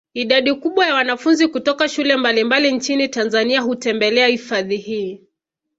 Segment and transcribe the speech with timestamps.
[0.13, 5.23] Idadi kubwa ya wanafunzi kutoka shule mbalimbali nchini Tanzania hutembelea hifadhi hii